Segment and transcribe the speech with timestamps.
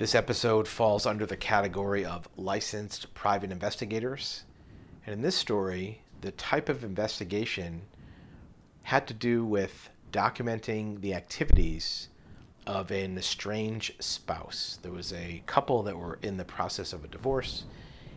[0.00, 4.44] This episode falls under the category of licensed private investigators.
[5.04, 7.82] And in this story, the type of investigation
[8.82, 12.08] had to do with documenting the activities
[12.66, 14.78] of an estranged spouse.
[14.80, 17.64] There was a couple that were in the process of a divorce,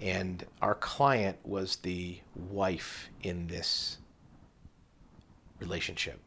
[0.00, 3.98] and our client was the wife in this
[5.58, 6.20] relationship.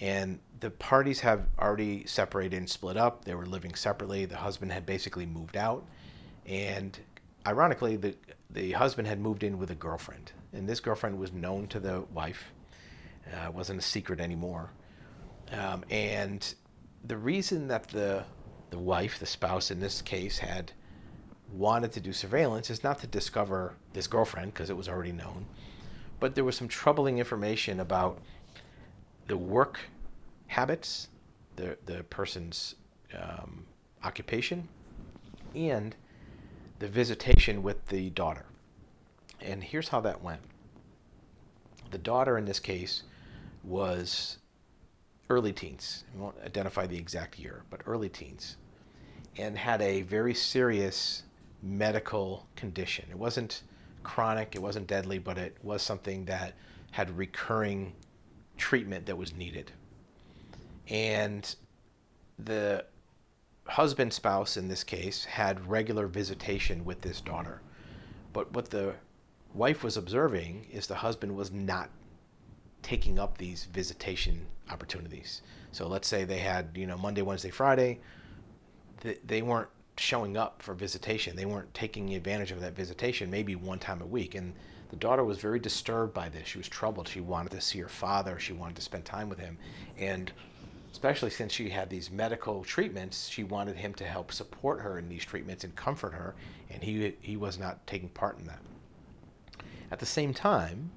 [0.00, 3.24] And the parties have already separated and split up.
[3.24, 4.24] They were living separately.
[4.24, 5.84] The husband had basically moved out.
[6.46, 6.98] And
[7.46, 8.14] ironically, the,
[8.48, 10.32] the husband had moved in with a girlfriend.
[10.52, 12.44] And this girlfriend was known to the wife,
[13.32, 14.70] uh, wasn't a secret anymore.
[15.52, 16.54] Um, and
[17.04, 18.24] the reason that the,
[18.70, 20.72] the wife, the spouse in this case, had
[21.52, 25.46] wanted to do surveillance is not to discover this girlfriend, because it was already known,
[26.20, 28.20] but there was some troubling information about
[29.26, 29.80] the work
[30.50, 31.08] habits,
[31.54, 32.74] the the person's
[33.16, 33.64] um,
[34.02, 34.68] occupation,
[35.54, 35.94] and
[36.80, 38.46] the visitation with the daughter.
[39.40, 40.40] And here's how that went.
[41.92, 43.04] The daughter in this case
[43.62, 44.38] was
[45.28, 46.04] early teens.
[46.14, 48.56] We won't identify the exact year, but early teens,
[49.36, 51.22] and had a very serious
[51.62, 53.04] medical condition.
[53.08, 53.62] It wasn't
[54.02, 56.54] chronic, it wasn't deadly, but it was something that
[56.90, 57.92] had recurring
[58.56, 59.70] treatment that was needed.
[60.90, 61.54] And
[62.38, 62.84] the
[63.66, 67.62] husband spouse in this case had regular visitation with this daughter.
[68.32, 68.94] But what the
[69.54, 71.90] wife was observing is the husband was not
[72.82, 75.42] taking up these visitation opportunities.
[75.72, 78.00] So let's say they had, you know, Monday, Wednesday, Friday,
[79.24, 81.36] they weren't showing up for visitation.
[81.36, 84.34] They weren't taking advantage of that visitation maybe one time a week.
[84.34, 84.54] And
[84.88, 86.48] the daughter was very disturbed by this.
[86.48, 87.06] She was troubled.
[87.06, 88.38] She wanted to see her father.
[88.38, 89.58] She wanted to spend time with him.
[89.98, 90.32] And
[90.92, 95.08] especially since she had these medical treatments, she wanted him to help support her in
[95.08, 96.34] these treatments and comfort her.
[96.70, 98.60] And he, he was not taking part in that.
[99.90, 100.90] At the same time,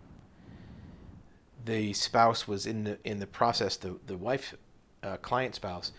[1.65, 3.77] the spouse was in the in the process.
[3.77, 4.55] The the wife,
[5.01, 5.91] uh, client spouse,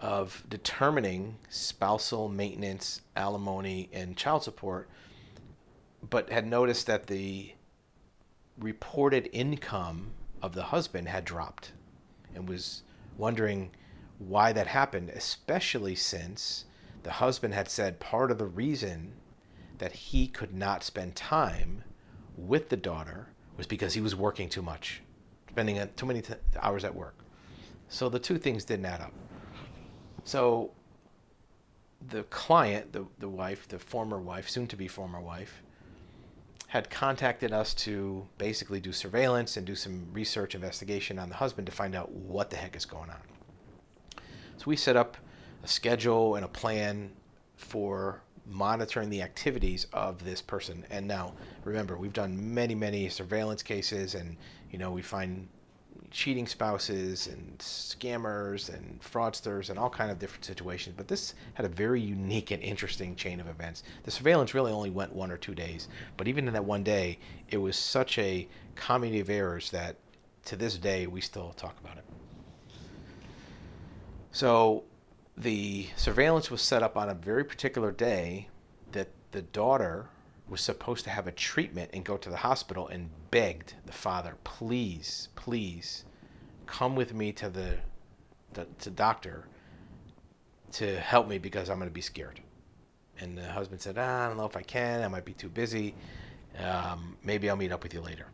[0.00, 4.88] of determining spousal maintenance, alimony, and child support,
[6.08, 7.52] but had noticed that the
[8.58, 10.10] reported income
[10.42, 11.72] of the husband had dropped
[12.34, 12.82] and was
[13.16, 13.70] wondering
[14.18, 16.64] why that happened, especially since
[17.02, 19.12] the husband had said part of the reason
[19.78, 21.82] that he could not spend time
[22.36, 25.02] with the daughter was because he was working too much,
[25.48, 27.14] spending uh, too many t- hours at work.
[27.88, 29.12] So the two things didn't add up.
[30.24, 30.70] So
[32.08, 35.62] the client, the, the wife, the former wife, soon to be former wife,
[36.70, 41.66] had contacted us to basically do surveillance and do some research investigation on the husband
[41.66, 43.16] to find out what the heck is going on.
[44.56, 45.16] So we set up
[45.64, 47.10] a schedule and a plan
[47.56, 50.86] for monitoring the activities of this person.
[50.90, 54.36] And now, remember, we've done many, many surveillance cases, and
[54.70, 55.48] you know we find
[56.10, 60.94] cheating spouses and scammers and fraudsters and all kind of different situations.
[60.96, 63.84] But this had a very unique and interesting chain of events.
[64.02, 67.18] The surveillance really only went one or two days, but even in that one day,
[67.48, 69.96] it was such a comedy of errors that
[70.46, 72.04] to this day we still talk about it.
[74.32, 74.84] So
[75.36, 78.48] the surveillance was set up on a very particular day
[78.92, 80.08] that the daughter
[80.50, 84.36] was supposed to have a treatment and go to the hospital and begged the father,
[84.42, 86.04] please, please,
[86.66, 87.76] come with me to the,
[88.54, 89.46] the to doctor
[90.72, 92.40] to help me because I'm going to be scared.
[93.18, 95.02] And the husband said, ah, I don't know if I can.
[95.02, 95.94] I might be too busy.
[96.58, 98.26] Um, maybe I'll meet up with you later.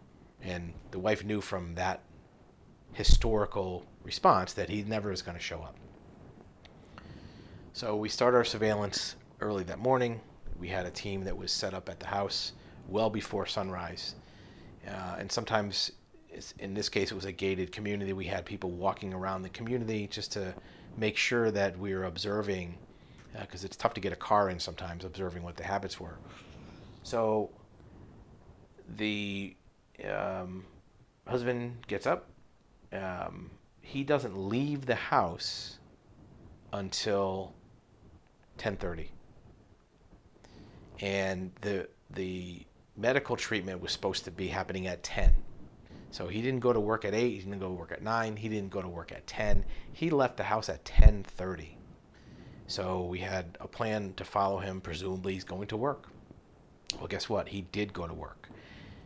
[0.43, 2.01] And the wife knew from that
[2.93, 5.77] historical response that he never was going to show up.
[7.73, 10.21] So we start our surveillance early that morning
[10.59, 12.53] we had a team that was set up at the house
[12.89, 14.15] well before sunrise.
[14.87, 15.93] Uh, and sometimes,
[16.59, 18.13] in this case, it was a gated community.
[18.13, 20.55] We had people walking around the community just to
[20.97, 22.79] make sure that we were observing,
[23.41, 26.17] because uh, it's tough to get a car in sometimes, observing what the habits were.
[27.03, 27.51] So
[28.97, 29.57] the
[30.09, 30.65] um,
[31.27, 32.29] husband gets up.
[32.93, 33.51] Um,
[33.81, 35.79] he doesn't leave the house
[36.73, 37.53] until
[38.59, 39.09] 10:30
[41.01, 42.65] and the the
[42.97, 45.35] medical treatment was supposed to be happening at 10.
[46.11, 48.37] So he didn't go to work at 8, he didn't go to work at 9,
[48.37, 49.65] he didn't go to work at 10.
[49.93, 51.77] He left the house at 10:30.
[52.69, 56.09] So we had a plan to follow him presumably he's going to work.
[56.99, 57.49] Well, guess what?
[57.49, 58.49] He did go to work.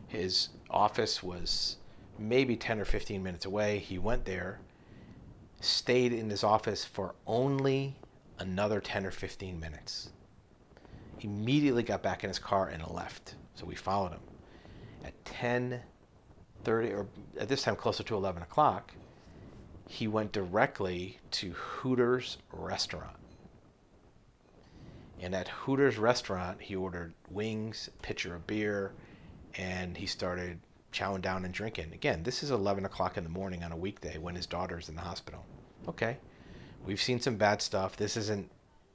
[0.09, 1.77] His office was
[2.19, 3.79] maybe 10 or 15 minutes away.
[3.79, 4.61] He went there,
[5.61, 7.97] stayed in his office for only
[8.39, 10.11] another 10 or 15 minutes.
[11.21, 13.35] Immediately got back in his car and left.
[13.55, 14.21] So we followed him.
[15.05, 17.07] At 10:30 or
[17.39, 18.95] at this time closer to 11 o'clock,
[19.89, 23.17] he went directly to Hooters restaurant.
[25.21, 28.93] And at Hooters restaurant, he ordered wings, pitcher of beer,
[29.55, 30.61] and he started
[30.93, 31.93] chowing down and drinking.
[31.93, 34.95] Again, this is 11 o'clock in the morning on a weekday when his daughter's in
[34.95, 35.45] the hospital.
[35.89, 36.19] Okay,
[36.85, 37.97] we've seen some bad stuff.
[37.97, 38.51] This isn't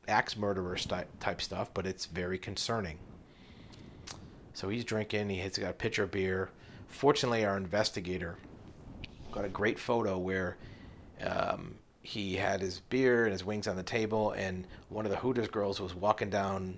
[0.07, 0.77] axe murderer
[1.19, 2.97] type stuff, but it's very concerning.
[4.53, 5.29] So he's drinking.
[5.29, 6.49] He has got a pitcher of beer.
[6.87, 8.37] Fortunately, our investigator
[9.31, 10.57] got a great photo where
[11.21, 15.17] um, he had his beer and his wings on the table, and one of the
[15.17, 16.77] Hooters girls was walking down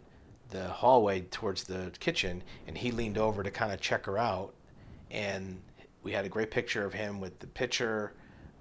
[0.50, 4.54] the hallway towards the kitchen, and he leaned over to kind of check her out,
[5.12, 5.62] and
[6.02, 8.14] we had a great picture of him with the pitcher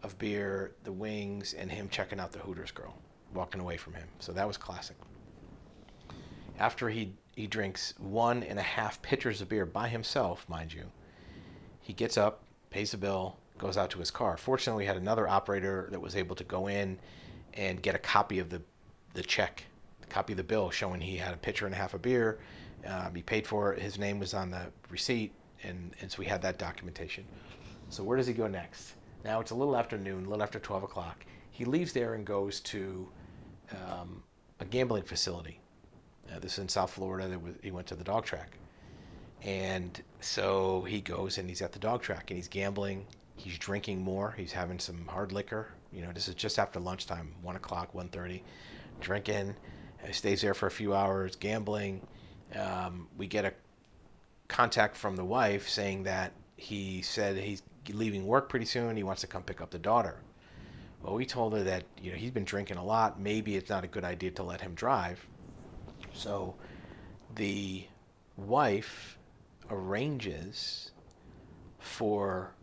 [0.02, 2.94] of beer, the wings, and him checking out the Hooters girl
[3.34, 4.08] walking away from him.
[4.18, 4.96] So that was classic.
[6.58, 10.84] After he he drinks one and a half pitchers of beer by himself, mind you,
[11.82, 14.36] he gets up, pays the bill, goes out to his car.
[14.38, 16.98] Fortunately, we had another operator that was able to go in
[17.54, 18.62] and get a copy of the
[19.14, 19.64] the check,
[20.08, 22.38] copy of the bill showing he had a pitcher and a half of beer.
[22.86, 23.80] Um, he paid for it.
[23.80, 25.32] His name was on the receipt,
[25.62, 27.24] and, and so we had that documentation.
[27.88, 28.92] So where does he go next?
[29.24, 31.24] Now it's a little afternoon, a little after 12 o'clock.
[31.56, 33.08] He leaves there and goes to
[33.72, 34.22] um,
[34.60, 35.58] a gambling facility.
[36.30, 37.38] Uh, this is in South Florida.
[37.38, 38.58] Was, he went to the dog track.
[39.40, 43.06] And so he goes and he's at the dog track and he's gambling.
[43.36, 44.34] He's drinking more.
[44.36, 45.68] He's having some hard liquor.
[45.94, 48.42] You know, this is just after lunchtime, 1 o'clock, 1.30.
[49.00, 49.54] Drinking.
[50.06, 52.06] He stays there for a few hours, gambling.
[52.54, 53.54] Um, we get a
[54.48, 58.94] contact from the wife saying that he said he's leaving work pretty soon.
[58.94, 60.18] He wants to come pick up the daughter.
[61.02, 63.20] Well, we told her that you know he's been drinking a lot.
[63.20, 65.24] Maybe it's not a good idea to let him drive.
[66.12, 66.54] So,
[67.34, 67.86] the
[68.36, 69.18] wife
[69.70, 70.92] arranges
[71.78, 72.54] for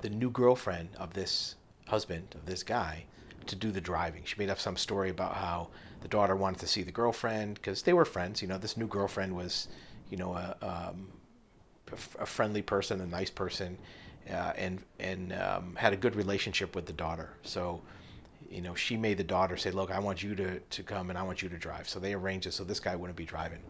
[0.00, 1.56] the new girlfriend of this
[1.86, 3.04] husband of this guy
[3.46, 4.22] to do the driving.
[4.24, 5.68] She made up some story about how
[6.02, 8.42] the daughter wanted to see the girlfriend because they were friends.
[8.42, 9.68] You know, this new girlfriend was,
[10.10, 11.08] you know, a, um,
[12.18, 13.78] a friendly person, a nice person,
[14.30, 17.30] uh, and and um, had a good relationship with the daughter.
[17.42, 17.80] So,
[18.50, 21.18] you know, she made the daughter say, "Look, I want you to to come and
[21.18, 23.60] I want you to drive." So they arranged it so this guy wouldn't be driving.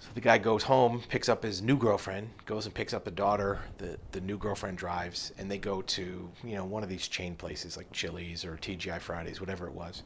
[0.00, 3.10] So the guy goes home, picks up his new girlfriend, goes and picks up the
[3.12, 3.60] daughter.
[3.78, 7.36] The the new girlfriend drives, and they go to you know one of these chain
[7.36, 10.02] places like Chili's or TGI Fridays, whatever it was.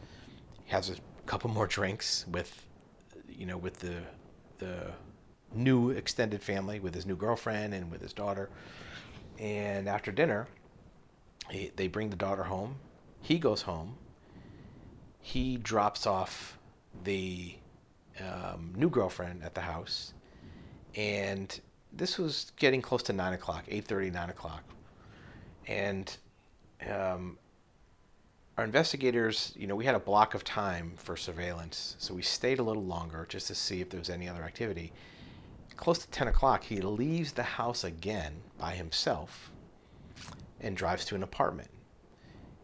[0.65, 0.97] He has a
[1.27, 2.67] couple more drinks with,
[3.29, 4.03] you know, with the
[4.59, 4.93] the
[5.55, 8.49] new extended family with his new girlfriend and with his daughter.
[9.39, 10.47] And after dinner,
[11.51, 12.77] he, they bring the daughter home.
[13.21, 13.97] He goes home.
[15.21, 16.59] He drops off
[17.05, 17.55] the
[18.21, 20.15] um, new girlfriend at the house,
[20.95, 21.61] and
[21.93, 24.63] this was getting close to nine o'clock, 8:30, 9 o'clock,
[25.67, 26.17] and
[26.89, 27.39] um,
[28.57, 32.59] our investigators, you know, we had a block of time for surveillance, so we stayed
[32.59, 34.93] a little longer just to see if there was any other activity
[35.77, 39.51] close to 10 o'clock, he leaves the house again by himself
[40.61, 41.71] and drives to an apartment.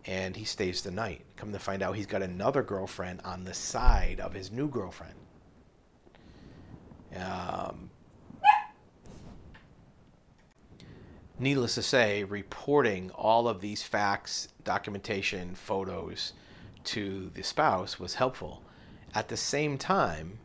[0.05, 1.25] And he stays the night.
[1.37, 5.15] Come to find out, he's got another girlfriend on the side of his new girlfriend.
[7.17, 7.91] Um,
[11.39, 16.33] needless to say, reporting all of these facts, documentation, photos
[16.85, 18.63] to the spouse was helpful.
[19.15, 20.39] At the same time,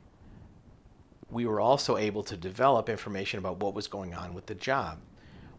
[1.30, 5.00] we were also able to develop information about what was going on with the job.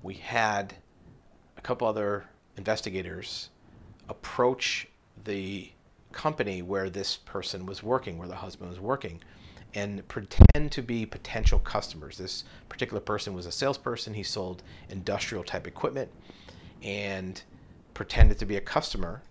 [0.03, 0.75] We had
[1.57, 2.25] a couple other
[2.57, 3.51] investigators
[4.09, 4.89] approach
[5.25, 5.71] the
[6.13, 9.21] company where this person was working, where the husband was working,
[9.75, 12.17] and pretend to be potential customers.
[12.17, 14.15] This particular person was a salesperson.
[14.15, 16.11] He sold industrial type equipment
[16.83, 17.43] and
[17.93, 19.23] pretended to be a customer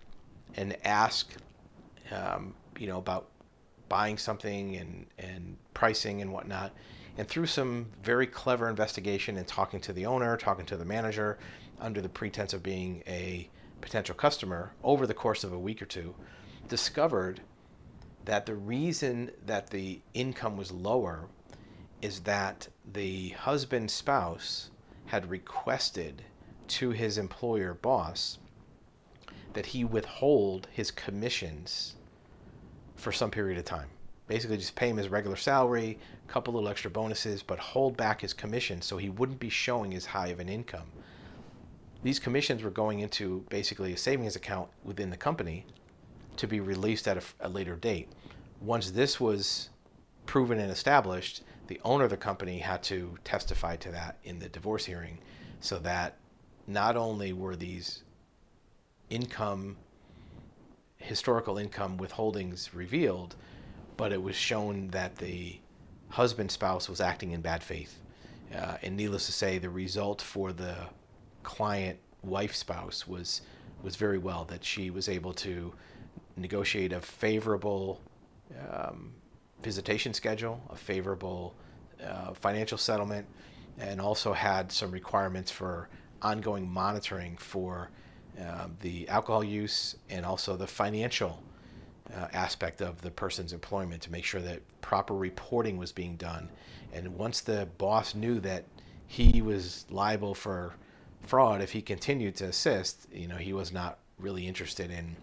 [0.54, 1.32] and ask,
[2.12, 3.28] um, you know, about
[3.88, 6.72] buying something and, and pricing and whatnot.
[7.16, 11.38] And through some very clever investigation and talking to the owner, talking to the manager,
[11.80, 13.48] under the pretense of being a
[13.80, 16.14] potential customer, over the course of a week or two,
[16.68, 17.40] discovered
[18.24, 21.28] that the reason that the income was lower
[22.02, 24.70] is that the husband spouse
[25.06, 26.22] had requested
[26.68, 28.38] to his employer boss
[29.54, 31.96] that he withhold his commissions
[32.98, 33.88] for some period of time.
[34.26, 38.20] Basically, just pay him his regular salary, a couple little extra bonuses, but hold back
[38.20, 40.90] his commission so he wouldn't be showing as high of an income.
[42.02, 45.64] These commissions were going into basically a savings account within the company,
[46.36, 48.08] to be released at a, a later date.
[48.60, 49.70] Once this was
[50.26, 54.48] proven and established, the owner of the company had to testify to that in the
[54.48, 55.18] divorce hearing
[55.60, 56.16] so that
[56.66, 58.02] not only were these
[59.10, 59.76] income
[61.08, 63.34] historical income withholdings revealed,
[63.96, 65.58] but it was shown that the
[66.10, 68.00] husband spouse was acting in bad faith.
[68.54, 70.76] Uh, and needless to say, the result for the
[71.42, 73.42] client wife spouse was
[73.82, 74.44] was very well.
[74.44, 75.72] That she was able to
[76.36, 78.00] negotiate a favorable
[78.70, 79.14] um,
[79.62, 81.54] visitation schedule, a favorable
[82.04, 83.26] uh, financial settlement,
[83.78, 85.88] and also had some requirements for
[86.22, 87.90] ongoing monitoring for
[88.40, 91.42] uh, the alcohol use and also the financial
[92.14, 96.48] uh, aspect of the person's employment to make sure that proper reporting was being done.
[96.92, 98.64] And once the boss knew that
[99.06, 100.74] he was liable for
[101.22, 105.16] fraud if he continued to assist, you know, he was not really interested in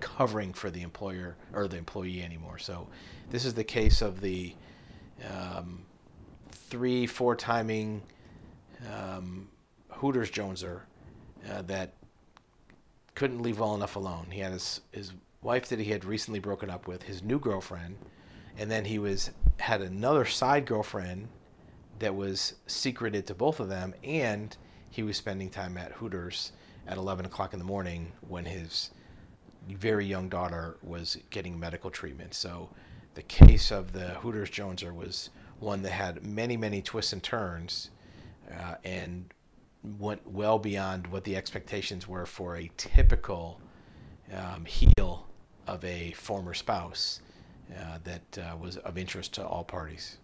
[0.00, 2.58] covering for the employer or the employee anymore.
[2.58, 2.88] So
[3.30, 4.54] this is the case of the
[5.30, 5.82] um,
[6.50, 8.02] three, four timing
[8.92, 9.48] um,
[9.90, 10.80] Hooters Joneser
[11.50, 11.92] uh, that
[13.20, 14.28] couldn't leave well enough alone.
[14.30, 15.12] He had his, his
[15.42, 17.98] wife that he had recently broken up with, his new girlfriend,
[18.56, 21.28] and then he was had another side girlfriend
[21.98, 24.56] that was secreted to both of them, and
[24.88, 26.52] he was spending time at Hooters
[26.86, 28.90] at 11 o'clock in the morning when his
[29.68, 32.32] very young daughter was getting medical treatment.
[32.32, 32.70] So
[33.12, 37.90] the case of the Hooters Joneser was one that had many, many twists and turns,
[38.50, 39.30] uh, and
[39.82, 43.60] went well beyond what the expectations were for a typical
[44.34, 45.26] um, heel
[45.66, 47.20] of a former spouse
[47.78, 50.18] uh, that uh, was of interest to all parties.